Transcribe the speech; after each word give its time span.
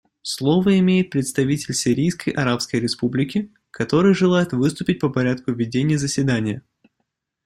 Слово 0.23 0.79
имеет 0.79 1.11
представитель 1.11 1.75
Сирийской 1.75 2.31
Арабской 2.31 2.79
Республики, 2.79 3.51
который 3.69 4.15
желает 4.15 4.51
выступить 4.51 4.99
по 4.99 5.09
порядку 5.11 5.51
ведения 5.51 5.99
заседания. 5.99 6.63